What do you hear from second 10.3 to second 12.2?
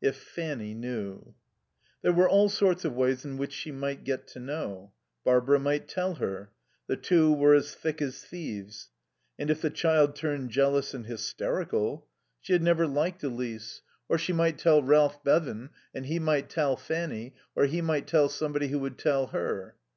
jealous and hysterical